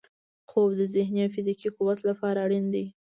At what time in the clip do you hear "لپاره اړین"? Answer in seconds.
2.09-2.65